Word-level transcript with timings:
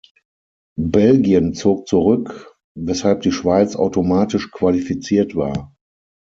Belgien 0.79 1.53
zog 1.53 1.85
zurück, 1.87 2.57
weshalb 2.73 3.21
die 3.21 3.31
Schweiz 3.31 3.75
automatisch 3.75 4.49
qualifiziert 4.49 5.35
war. 5.35 5.75